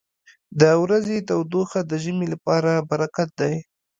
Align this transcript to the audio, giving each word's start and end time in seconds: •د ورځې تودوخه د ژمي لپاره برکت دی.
•د 0.61 0.63
ورځې 0.83 1.17
تودوخه 1.29 1.79
د 1.89 1.91
ژمي 2.03 2.27
لپاره 2.33 2.71
برکت 2.89 3.29
دی. 3.39 3.55